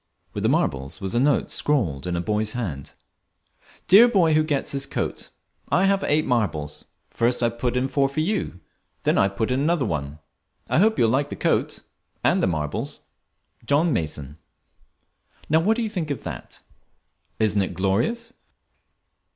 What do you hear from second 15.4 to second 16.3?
Now what do you think of